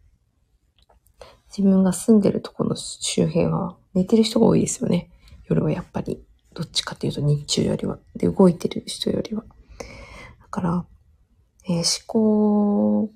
[1.57, 5.09] 自分が住んでるところの周辺は寝てる人が多いですよね。
[5.48, 6.20] 夜はやっぱり。
[6.53, 8.00] どっちかっていうと日中よりは。
[8.16, 9.44] で、動いてる人よりは。
[9.44, 10.87] だから、
[11.68, 13.11] えー、思考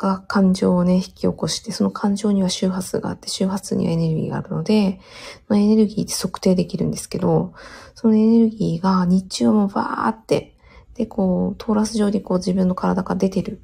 [0.00, 4.98] が感情をね、引き起こして、その感情には周波数があって、周波数にはエネルギーがあるので、
[5.46, 7.52] まあ、エネルギーって測定できるんですけど、
[7.94, 10.56] そのエネルギーが日中はもうバーって、
[10.94, 13.62] で、こう、トーラス上でこう自分の体から出てる。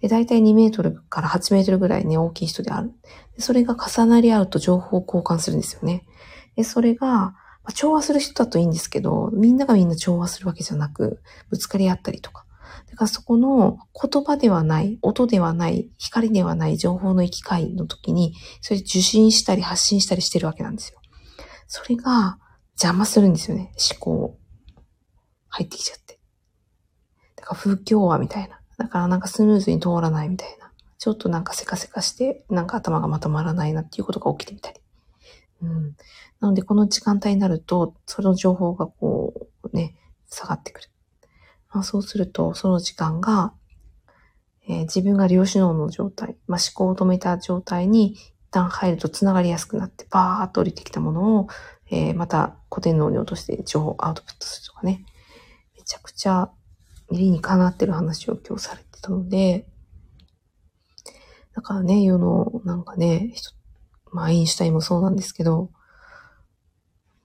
[0.00, 2.92] で、大体2メートルから8メートルぐらいね、大きい人である。
[3.36, 6.04] でそれが重なり合うと情報を交換するんですよね。
[6.56, 7.34] で、それが、ま
[7.66, 12.44] あ、調和する人だといいんですけど、みんながみんな調和するわけじゃなく、ぶつかり合ったりとか、
[12.98, 21.00] だかそこの言葉ではない、音ではない、光ではない情報の行き交いの時に、それ受信したり発信したりしてるわけなんですよ。
[21.68, 22.40] それが
[22.72, 24.36] 邪魔するんですよね、思考。
[25.46, 26.18] 入ってきちゃって。
[27.36, 28.58] だから風況はみたいな。
[28.78, 30.72] だからなんかスムーズに通らないみたいな。
[30.98, 34.80] ちょっとなんかせかせかして、なんか頭がまとまらないなっていうことが起きてみたり。
[35.62, 35.96] うん。
[36.40, 39.94] なのでこの時間帯になると、その情報がこう、ね、
[40.28, 40.88] 下がってくる。
[41.70, 43.52] まあ、そうすると、その時間が、
[44.68, 51.48] えー、自分が量子脳の状態、まあ、思考を止めた状態に一旦入ると繋がりやすくなって、バーっと降りてきたものを、
[51.90, 55.04] えー、また古典脳に落として情報をアウトプットするとかね。
[55.76, 56.50] めちゃくちゃ
[57.10, 59.66] 理にかなってる話を今日されてたので、
[61.54, 63.52] だからね、世の、なんかね、人
[64.12, 65.70] まあ、インシュタインもそうなんですけど、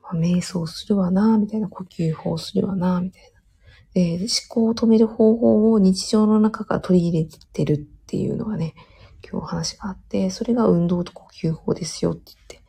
[0.02, 3.33] まあ、瞑想するわな、みたいな、呼吸法するわな、みたいな。
[3.96, 8.74] えー、思考を止める方法を日常の中から取り入れてるっていうのがね、
[9.30, 12.64] 今日話があって、それが運動と呼吸法ですよって言って。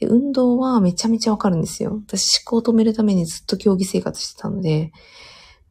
[0.00, 2.00] で、運動はめちゃめちゃわかるんですよ。
[2.06, 4.92] 私思考を止めるためにずっと競技生活してたので、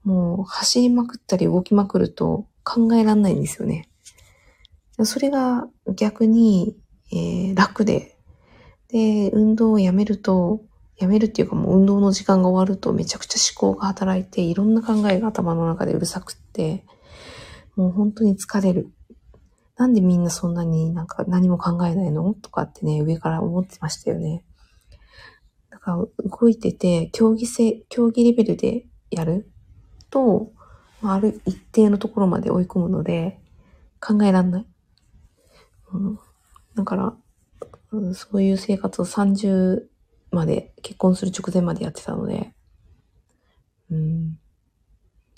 [0.03, 3.89] もう走りまくったり動きまくると考えらんないんですよね。
[5.03, 6.75] それが逆に、
[7.11, 8.17] えー、楽で、
[8.89, 10.61] で、運動をやめると、
[10.99, 16.85] やめるっていうかもう運動の時間が終わるとめちゃくちゃ思考が働いて、いろんな考えが頭の中でうるさくって、
[17.75, 18.91] もう本当に疲れる。
[19.77, 22.33] なんでみんなそんなになんか何も考えないの？
[22.33, 24.43] とかってね、上から思ってましたよね。
[25.69, 25.97] だから
[26.29, 29.49] 動いてて、競技性、競技レベルでやる？
[30.09, 30.51] と、
[31.01, 33.39] ある一定のところまで追い込むので、
[34.01, 34.65] 考えらんない。
[35.93, 36.19] うん、
[36.75, 37.13] だから、
[37.93, 39.83] うん、そういう生活を30
[40.31, 42.53] まで、結婚する直前までやってたので、
[43.91, 44.39] うん、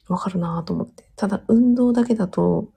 [0.08, 1.10] わかるなぁと思って。
[1.16, 2.72] ただ、運動だけだと、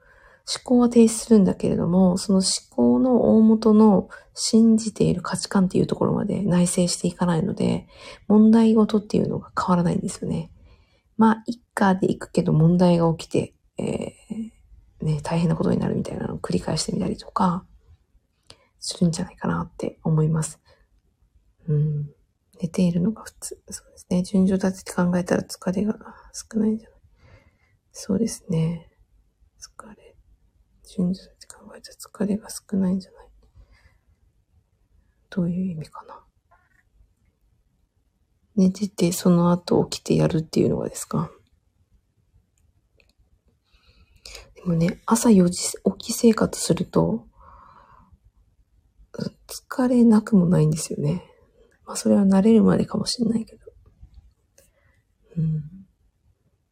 [0.46, 7.87] 思考は停止するんだけれども、その思考の大元の信じている価値観っていうところまで内省していかないので、
[8.29, 10.50] 問題ごとっていうのが変わらないんですよね。
[11.16, 17.64] まあ、一家で行くけど問題が起きて、えー、ね、大変なことになるみたいなのを繰り返してみたりとか、
[18.81, 20.61] するんじゃないかなって思います。
[21.68, 22.11] うん。
[22.61, 23.62] 寝ているのが普通。
[23.70, 24.22] そうですね。
[24.22, 25.98] 順序立てて考えたら疲れが
[26.33, 26.98] 少ないんじゃない？
[27.92, 28.92] そうですね。
[29.61, 30.16] 疲れ。
[30.85, 33.29] 順序立てて考えたら疲れが少ないんじゃない？
[35.31, 36.20] どういう意味かな？
[38.57, 41.31] 寝てて、その後起きてやるっていうのがですか？
[44.55, 47.27] でもね、朝4時起き生活すると、
[49.48, 51.24] 疲れなくもないんですよね。
[51.87, 53.64] まあそれは慣れるまでかもしれないけど。
[55.37, 55.62] うん。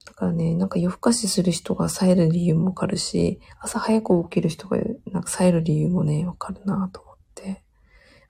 [0.06, 4.78] だからね、なんか夜更かしする人が冴える理由もわかるし、朝早く起きる人が
[5.10, 7.64] なんか冴える理由もね、わかるなと思って。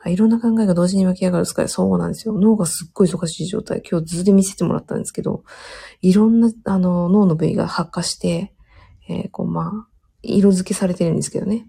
[0.04, 1.68] あいろんな考えが同時に湧き上がる疲れ。
[1.68, 2.34] そうなんですよ。
[2.34, 3.82] 脳がすっごい忙しい状態。
[3.88, 5.44] 今日図で見せてもらったんですけど、
[6.00, 8.52] いろんな、あの、脳の部位が発火して、
[9.08, 9.88] えー、こう、まあ、
[10.22, 11.68] 色付けされてるんですけどね。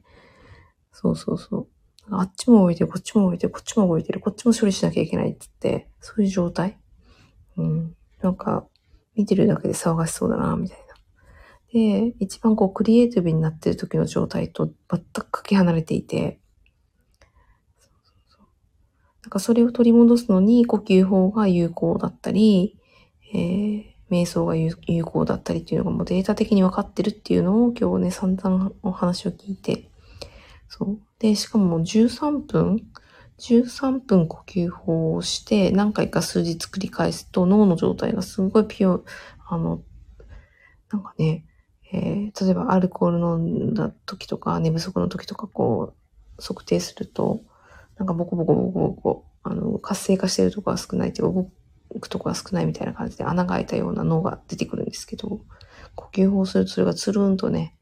[0.92, 1.68] そうそうそう。
[2.12, 6.78] あっちも動いてる、こっちも動いてる、こっちも動いてる、こっちも処理しなきゃいけないって言って、そういう状態？
[7.58, 7.96] うん。
[8.22, 8.68] なんか、
[9.16, 10.84] 見てるだけで騒がしそうだな、みたいな。
[11.72, 16.40] で、一番こう、クリエイティブになってる時の状態と全くかけ離れていて、
[17.80, 18.46] そうそうそう
[19.24, 22.78] なんかそれを取り戻すのに呼吸法が有効だったり、
[23.34, 29.90] えー、瞑想が有効だったりっていうのがもうデータ的に分かってるっていうのを今日ね、散々お話を聞いて、
[30.76, 31.00] そう。
[31.20, 32.84] で、しかも13分
[33.38, 39.04] ?13 分呼吸法をして何回か数日繰り返すと脳の状態がすごいピュ、
[39.48, 39.84] あの、
[40.92, 41.46] なんかね、
[41.92, 47.42] えー、例えばアルコール飲んだ時とか寝不足の時とかこう測定すると、
[48.00, 51.52] なんかボコボコボコボコ、あの、活性化してるとこは少ないって動
[52.00, 55.42] くとこは少ないみたいな感じで穴が開いたような脳が出てくるんですけど、
[55.94, 57.76] 呼吸法するとそれがつるんとね、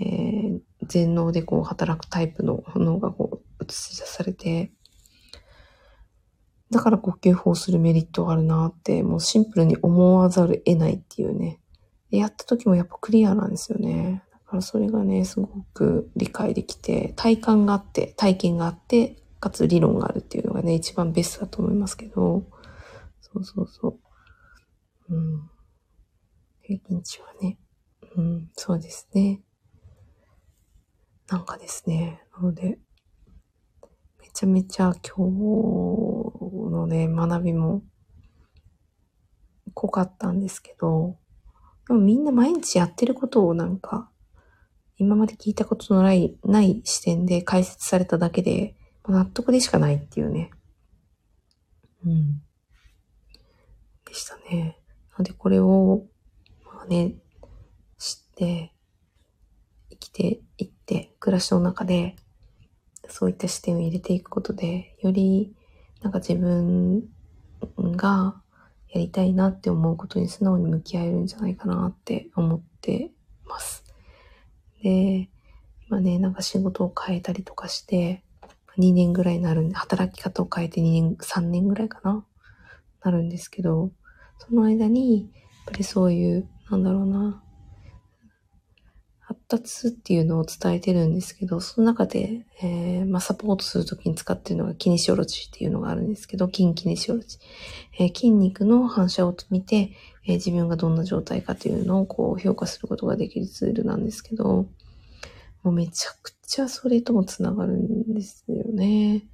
[0.00, 4.72] えー、全脳でこう働くタイプの脳がこう映し出されて、
[6.70, 11.60] だから呼吸法するメリットがあるなって、もうシンプルに思わざる得ないっていうね。
[12.10, 14.22] やった時もやっぱクリアなんですよね。
[14.32, 22.44] だからそれがね、すごく理解できて、体感があって、体験があって、かつ理論があるっていうのがね、一番ベストだと思いますけど、
[23.20, 23.98] そうそうそ
[25.08, 25.14] う。
[25.14, 25.50] うん。
[26.62, 27.58] 平均値はね、
[28.16, 29.42] うん、そうですね。
[31.28, 32.78] なんかですね、なので、
[34.18, 37.82] めちゃめちゃ今日のね、学びも
[39.74, 41.18] 濃かったんですけど、
[41.86, 44.10] でもみんな毎日やってることをなんか、
[44.96, 48.74] 今まで聞いたことのない、ない視点で解説されただけで、
[49.06, 50.50] 納得でしかないっていうね。
[52.06, 52.42] うん。
[54.06, 54.78] でしたね。
[55.10, 56.06] なのでこれを、
[56.64, 57.16] まあね、
[57.98, 58.72] 知って、
[60.18, 62.16] ていって、暮らしの中で、
[63.08, 65.54] そういった視点を入れていくことで、より、
[66.02, 67.04] なんか自分
[67.78, 68.42] が
[68.90, 73.12] やりたいなって思うことに素直に向き合えるんじゃないかなって思って
[73.46, 73.84] ます。
[74.82, 75.28] で、
[75.86, 78.24] 今ね、なんか仕事を変えたりとかして、
[78.76, 82.24] 2年ぐらいになるんで、働き方を変えて2年、3年ぐらいかな
[83.04, 83.92] なるんですけど、
[84.38, 87.42] その間に、やっぱりそういう、なんだろうな、
[89.48, 97.40] 達っていうのを伝えてるんですけど、その中で、えー、まあ、サポートするときに使ってるのがキネシオロジーっていうのがあるんですけど、筋キネシオロジー。
[97.98, 99.92] えー、筋肉の反射を見て、
[100.24, 104.66] えー、自分がどんな状態かというのをこう評価することができるツールなんですけど、
[105.62, 109.24] もうめちゃくちゃそれともつながるんですよね。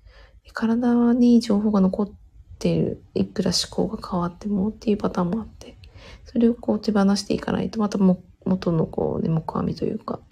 [0.52, 2.10] 体に情報が残っ
[2.58, 5.76] ている、いくら思考が変わってもっていうパターンもあって、
[6.24, 10.20] それをこう手放していかないと、またも元のこうね、木阿弥というか。
[10.20, 10.22] だ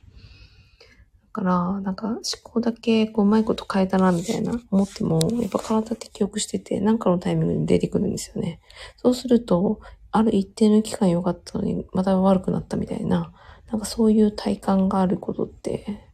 [1.32, 8.60] から、なんか思考だけこううまいこと変えたなみたいな思っても、やっぱ体って記憶してて、なんかのタイミングに出てくるんですよね。
[8.96, 13.32] そうすると、ある一定の期間良かったのに、また悪くなったみたいな、
[13.70, 16.10] なんかそういう体感があることって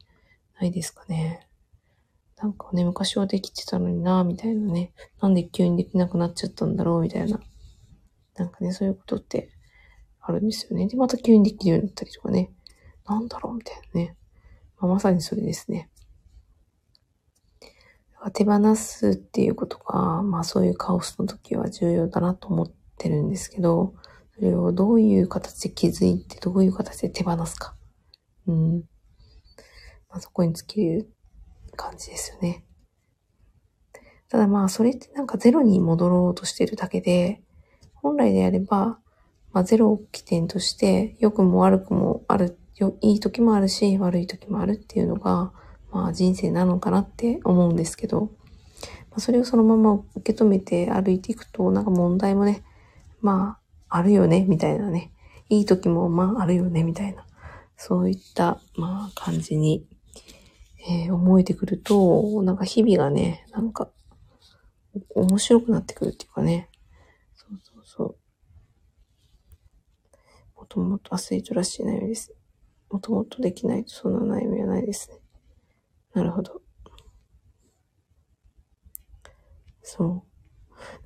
[0.60, 1.48] ないですかね。
[2.40, 4.92] なんかね、昔はできてたのになみたいなね。
[5.20, 7.40] なんで急にできなくなっちゃったんだろうみたいな。
[8.36, 9.50] なんかね、そういうことって
[10.28, 10.86] あるんですよね。
[10.86, 12.50] で、また急にできるようになったりとかね。
[13.06, 14.16] なんだろうみたいなね。
[14.78, 15.88] まあ、まさにそれですね。
[18.34, 23.94] 手放すっていうことが、まあそういうカオスの時は重要だなと思ってるんですけど、
[24.34, 27.74] それをどういう形で気づいて、どういう形で手放すか。
[28.46, 28.80] うん。
[30.10, 31.10] まあそこに尽きる
[31.76, 32.64] 感じですよね。
[34.28, 37.40] ただまあそれってなんかゼロに戻ろうとしてるだけで、
[37.94, 38.98] 本来であれば、
[39.52, 42.58] まあ、ゼロを起点として、良くも悪くもある、
[43.00, 45.52] いい時もあるし、悪い時もあるっていうのが、
[45.90, 48.30] まあ人生なのかなって思うんですけど、
[49.10, 52.62] まあ、それをそのまま受け止めて歩いていくと、なんか問題もね、
[53.20, 55.12] まあ、あるよね、みたいなね。
[55.48, 57.24] いい時もまああるよね、みたいな。
[57.76, 59.86] そういった、まあ感じに、
[60.88, 63.88] えー、思えてくると、なんか日々がね、なんか、
[65.14, 66.68] 面白くなってくるっていうかね。
[70.68, 72.34] ともとアスリートらしい悩みです。
[72.90, 75.18] もともとできないとそんな悩みはないですね。
[76.14, 76.62] なるほど。
[79.82, 80.22] そう。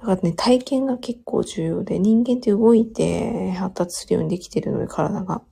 [0.00, 5.42] だからね、体験が結構重要で、人間って動いて発達するようにできてるので、体が。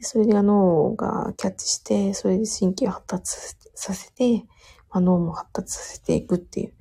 [0.00, 3.32] それで脳がキャッチして、それで神経を発達
[3.74, 4.44] させて、
[4.90, 6.74] まあ、脳も発達させていくっていう。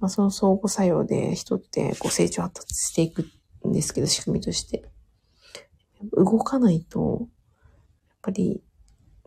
[0.00, 3.26] まあ、その相互作用で人ってこう成長発達していく
[3.66, 4.84] んですけど、仕組みとして。
[6.12, 7.28] 動かないと、やっ
[8.22, 8.62] ぱり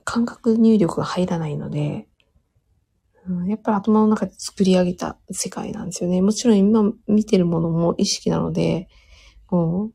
[0.03, 2.07] 感覚入力が入らないので、
[3.27, 6.21] うん、やっぱり頭の中で作り上げた世界なんですよね。
[6.21, 8.87] もちろん今見てるものも意識なので、
[9.49, 9.93] もう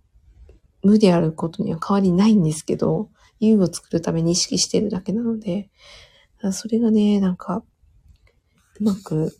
[0.83, 3.11] 無であることには変わりないんですけど、
[3.41, 5.70] U を作るために意識してるだけなので、
[6.53, 7.64] それがね、なんか、
[8.81, 9.37] うまく、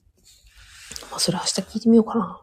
[1.11, 2.43] まあ、それ明日聞いてみようかな。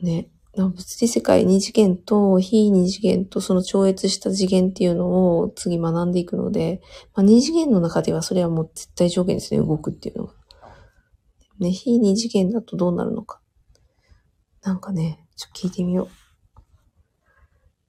[0.00, 0.30] ね。
[0.66, 6.80] 物理世界二次元と非二次元とその超越した次元っていうのを次学んでいくので、
[7.14, 10.34] まあ、二次元の中ではそれはもう絶対条件ですね、動くっていうのは。
[11.58, 13.40] ね、非二次元だとどうなるのか。
[14.62, 16.08] なんかね、ちょっと聞いてみよ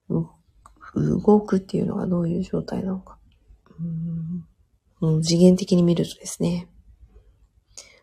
[0.10, 0.26] う。
[0.96, 3.20] 動くっていうのがどういう状態なのか。
[5.02, 6.68] うん、次元的に見るとですね。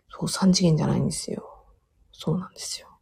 [0.09, 1.67] そう、三次元じゃないんですよ。
[2.13, 2.96] そうなんですよ。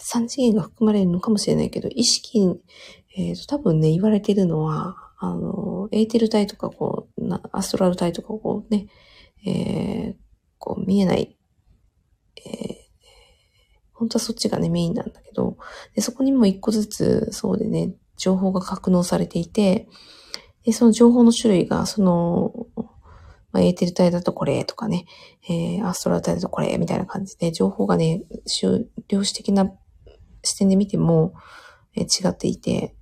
[0.00, 2.40] 三次元が含まれるのかもしれないけど、意識、
[3.16, 8.86] えっ、ー、と、多分ね、言われてるのは、あの、エーテル体とか、こう、なアストラル体とか、こうね、
[9.46, 10.14] えー、
[10.58, 11.36] こう、見えない、
[12.46, 12.74] えー、
[13.92, 15.58] 本当はそっちがね、メインなんだけど、
[15.94, 19.88] でそこにも一個ずつ、そうでね、情報が格納されていて、
[20.64, 22.66] でその情報の種類が、その、
[23.52, 25.04] まあ、エーテル体だとこれとかね、
[25.48, 28.22] えー、アストラル体だとこれみたいな感じで、情報がね、
[29.08, 29.70] 量子的な
[30.42, 31.34] 視点で見ても、
[31.94, 32.94] え、違っていて、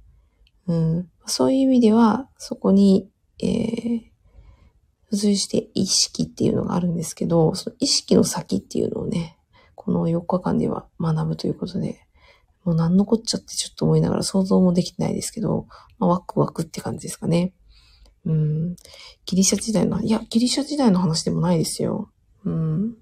[0.66, 3.10] うん、そういう意味では、そこに、
[3.40, 4.00] えー、
[5.10, 9.38] 付随して意識っていうのがあるんですけど、その意識の先っていうのをね、
[9.74, 12.06] この4日間では学ぶということで、
[12.64, 15.66] もう何のこっちゃってちょっと思いながら想像もできてないですけど、
[15.98, 17.54] まあ、ワクワクって感じですかね。
[18.26, 18.76] うん。
[19.24, 22.10] ギリシャ時代の、いや、ギリシャ時代の話でもないですよ。
[22.44, 22.96] うん。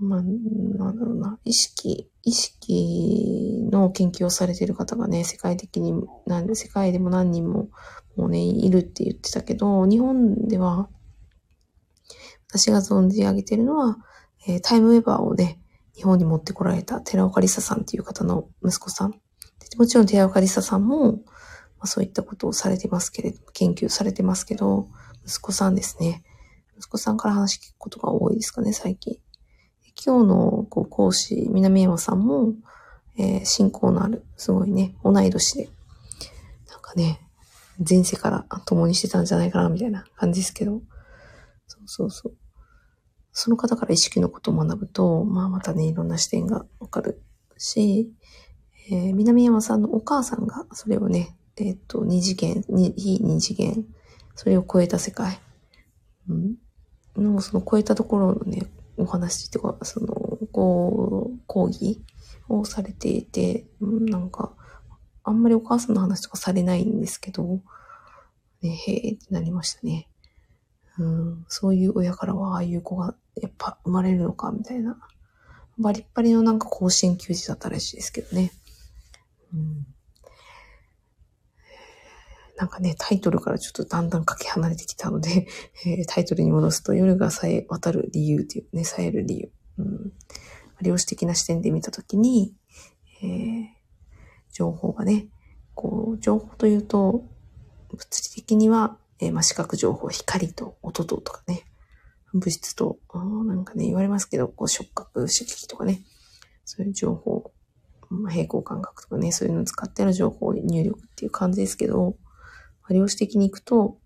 [0.00, 1.38] まあ、なんだろうな。
[1.44, 5.94] 意識、意識の研究をされている方がね、世界的に、
[6.54, 7.68] 世界でも何人も
[8.16, 10.88] もうね、いるって言ってたけど、日本では、
[12.48, 13.98] 私が存じ上げてるのは、
[14.48, 15.60] えー、タイムウェバーをね、
[15.94, 19.20] 日本に持ってこられた寺岡里沙さんっていう方の息子さん。
[19.76, 21.18] もちろん寺岡里沙さんも、ま
[21.82, 24.88] あ、そういったことをされてますけれど、研究されてますけど、
[25.24, 26.24] 息子さんですね。
[26.76, 29.20] 息子さんから話聞くことが多いですかね、最近。
[30.04, 32.54] 今日のこう講師、南山さんも、
[33.18, 35.68] えー、信仰のある、すごいね、同い年で、
[36.70, 37.20] なんかね、
[37.88, 40.82] 前世から共にしてたんじゃないかな、みたいな感じですけど、
[41.66, 42.34] そうそうそう。
[43.32, 47.22] その方から意識のことを学ぶと、まあまたね、いろんな視点がわかる
[47.58, 48.10] し、
[48.90, 53.84] えー、南山さんのお母さんがそれをね、えっ、ー、と、二次元、非二次元、
[54.34, 55.38] それを超えた世界、
[56.28, 56.56] うん、
[57.16, 58.62] の、その超えたところのね、
[58.96, 60.06] お話っていうか、その、
[60.52, 62.02] こう、講義
[62.48, 64.52] をされていて、なんか、
[65.24, 67.60] あんまりお母さんの話とかされないんですけど、
[68.62, 70.08] ね、へえってなりましたね。
[70.98, 74.98] うん、そういう親からはああいう子がやっぱ生まれるのかみたいな。
[75.78, 78.50] バリッバリのなんか甲子園球児だったらしいですけどね。
[79.52, 79.86] うん、
[82.56, 85.46] なんかね、タイトルからちょっとだんだんかけ離れてきたので、
[85.84, 89.52] えー、タイトルに戻すと夜がさえ渡る理由っていうね、さえる理由。
[89.78, 90.12] うん、
[90.82, 92.54] 量子的な視点で見たときに、
[93.22, 93.66] えー、
[94.52, 95.28] 情報がね、
[95.74, 97.28] こう、情報というと、
[97.90, 101.64] 物理的にはえー、まあ、視覚情報、光と音ととかね、
[102.34, 106.02] 物質と、あなんかね、言われますけど、こう触覚刺激とかね、
[106.64, 107.52] そういう情報、
[108.28, 112.16] 平行感覚とかね、そういうのを使っての情報入力っていう感じですけど、
[112.94, 113.98] 量子的に行くと、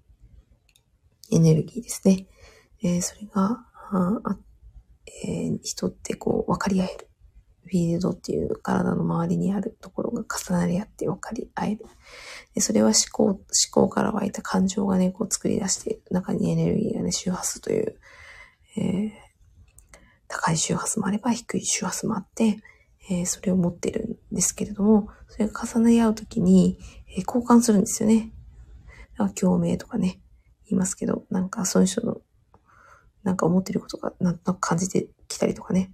[1.32, 2.26] エネルギーですね。
[2.82, 4.38] えー、それが、あ
[5.24, 7.10] えー、人ってこう、分かり合える。
[7.70, 11.84] フィールドっていう体の周りにあるところが重なり合って分かり合える。
[12.54, 17.96] でそれは思考、思考から湧いた感情がね、こう作り出している中にエネルギーがね、周波数という、
[18.76, 19.10] えー、
[20.26, 22.58] 高い周波数もあれば低い周波数もあって、
[23.08, 26.76] えー、それを持ってるんですけれども、それが重なり合うときに、
[27.16, 28.32] えー、交換するんですよね。
[29.20, 30.18] だから共鳴とかね、
[30.64, 32.22] 言いますけど、なんかその人の、
[33.22, 35.92] なんか思ってることがなんとなく感じてきたりとかね。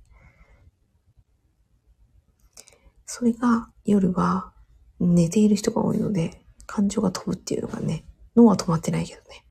[3.05, 4.53] それが夜は
[5.01, 8.05] 寝ている人が多いので、感情が飛ぶっていうのがね、
[8.37, 9.45] 脳は止まってないけどね、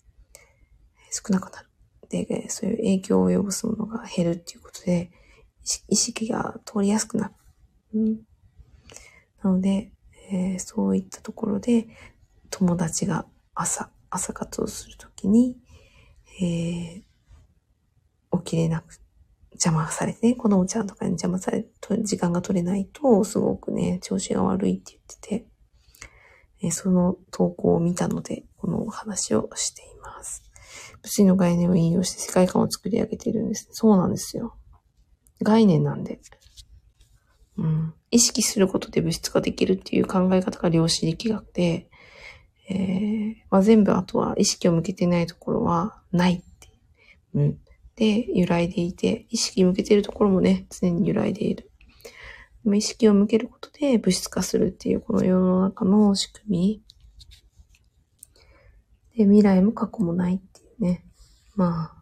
[1.11, 1.67] 少なくなる。
[2.07, 5.11] で、そういう影響を及ぼすものが減るっていうことで、
[5.89, 7.33] 意識が通りやすくなる。
[7.95, 8.19] うん、
[9.43, 9.91] なので、
[10.31, 11.89] えー、そういったところで、
[12.49, 13.25] 友達が
[13.55, 15.57] 朝、朝活をするときに、
[16.41, 18.99] えー、起きれなく、
[19.53, 21.69] 邪魔されてね、子供ちゃんとかに邪魔されて、
[22.03, 25.45] 時間が取れないと、すごくね、調子が悪いって言ってて、
[26.61, 30.43] えー、その投稿を見たので、このお話をしています。
[31.01, 33.69] 物理の概念を引用して世界観を作り上げているんです。
[33.71, 34.57] そうなんですよ。
[35.41, 36.19] 概念なんで。
[37.57, 37.93] うん。
[38.11, 41.89] 意識することで物質化できるっていう考え方が量子力学で、
[42.69, 46.69] えー、まあ、全部あとは意識を向けてないところはないって。
[47.33, 47.59] うん。
[47.95, 51.71] で、揺らいでいて、意識向けてるところもね、常に揺らいでいる。
[52.73, 56.83] 意識を向けることで物質化するっていうこの世の中の仕組み。
[59.15, 61.05] で、未来も過去もないっていうね。
[61.55, 61.95] まあ、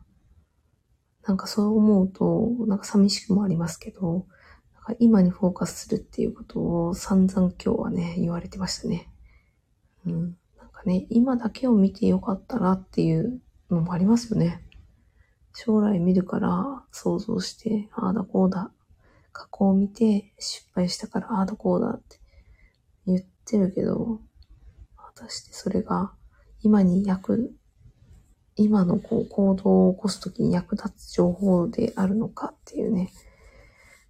[1.27, 4.25] なんかそう思うと、なんか寂しくもありますけど、
[4.73, 9.09] なんか今にフォーカスするっていうことを散々今日はね、言われてましたね。
[10.05, 10.37] うん。
[10.85, 14.61] ね、今だけを見てよかったらっていうのもありますよね。
[15.53, 18.71] 将来見るから想像して、ああだこうだ。
[19.31, 22.19] 過去を見て失敗したからああだこうだって
[23.07, 24.19] 言ってるけど、
[24.95, 26.13] 果たしてそれが
[26.61, 27.55] 今に役
[28.55, 33.11] 今のこう行動を起こすときに役立つ情報であるのかっていうね、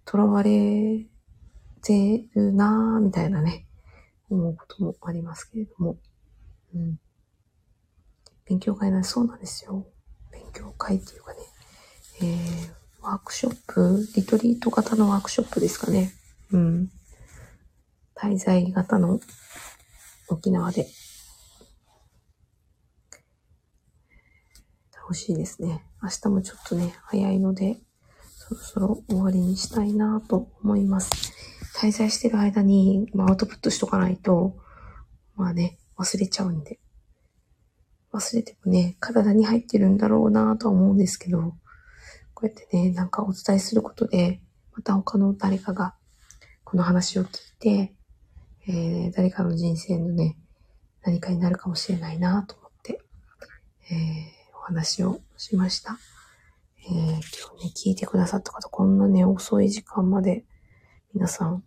[0.06, 1.06] 囚われ
[1.82, 3.66] てるなぁ、みたいなね、
[4.28, 5.96] 思うこともありますけれども。
[6.74, 6.98] うん。
[8.46, 9.86] 勉強会なそうなんですよ。
[10.32, 11.38] 勉強会っていうかね、
[12.22, 12.72] えー、
[13.02, 16.12] ワークショップ、リトリート型のワークショップですかね。
[16.52, 16.90] うん。
[18.16, 19.20] 滞在型の
[20.28, 20.86] 沖縄で
[25.04, 25.84] 欲しいですね。
[26.02, 27.78] 明日もちょっとね、早いので、
[28.36, 31.32] そろそろ終わりにしたいなと思います。
[31.76, 34.56] 滞在してる間に、まあ、アウトプットしとかないと、
[35.36, 36.78] まあね、忘れちゃうんで。
[38.12, 41.54] 忘れてもね、体に入ってるんだろうなとは思うんですけど、
[42.34, 44.40] こうやってね、なんかお伝えすることで、
[44.72, 45.94] また他の誰かが、
[46.64, 47.94] この話を聞いて、
[48.66, 50.36] えー、誰かの人生のね、
[51.02, 53.00] 何かになるかもしれないなと思って、
[53.90, 55.98] えー話をしました。
[56.86, 60.46] えー、今日ね、聞いてくださった方、こんなね、遅い時間まで、
[61.12, 61.62] 皆さん、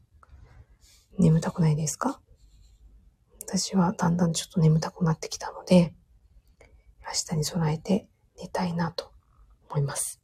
[1.19, 2.19] 眠たくないですか？
[3.47, 5.93] 私はだんだんちょっと眠たくなってきたので、
[7.01, 9.13] 明日に備えて寝たいなと
[9.69, 10.21] 思います。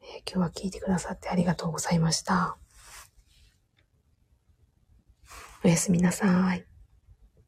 [0.00, 2.56] えー、今日は聞いてくださってありがとうございました。
[5.62, 6.71] おやすみなさい。